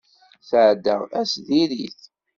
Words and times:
Sɛeddaɣ 0.49 1.01
ass 1.21 1.33
diri-t. 1.45 1.99